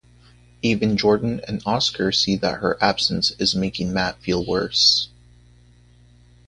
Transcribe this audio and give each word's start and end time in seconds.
Even 0.63 0.97
Jordan 0.97 1.41
and 1.47 1.61
Oscar 1.63 2.11
see 2.11 2.35
that 2.35 2.57
her 2.61 2.75
absence 2.83 3.33
is 3.37 3.53
making 3.53 3.93
Matt 3.93 4.19
feel 4.19 4.43
worse. 4.43 5.09